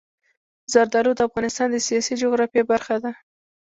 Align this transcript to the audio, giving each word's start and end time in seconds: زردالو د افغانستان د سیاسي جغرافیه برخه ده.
زردالو 0.73 1.11
د 1.15 1.19
افغانستان 1.29 1.67
د 1.71 1.77
سیاسي 1.87 2.13
جغرافیه 2.23 2.63
برخه 2.71 2.95
ده. 3.03 3.11